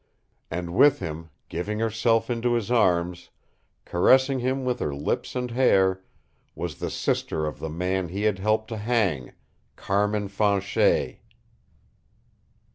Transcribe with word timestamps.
And 0.49 0.73
with 0.73 0.97
him, 0.97 1.29
giving 1.47 1.77
herself 1.77 2.27
into 2.31 2.55
his 2.55 2.71
arms, 2.71 3.29
caressing 3.85 4.39
him 4.39 4.65
with 4.65 4.79
her 4.79 4.95
lips 4.95 5.35
and 5.35 5.51
hair, 5.51 6.01
was 6.55 6.79
the 6.79 6.89
sister 6.89 7.45
of 7.45 7.59
the 7.59 7.69
man 7.69 8.09
he 8.09 8.23
had 8.23 8.39
helped 8.39 8.69
to 8.69 8.77
hang 8.77 9.33
CARMIN 9.75 10.29
FANCHET! 10.29 11.19